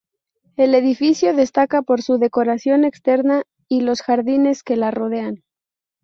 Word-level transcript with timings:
El 0.55 0.73
edificio 0.73 1.35
destaca 1.35 1.83
por 1.83 2.01
su 2.01 2.17
decoración 2.17 2.85
externa 2.85 3.43
y 3.67 3.81
los 3.81 4.01
jardines 4.01 4.63
que 4.63 4.75
la 4.75 4.89
rodean. 4.89 5.43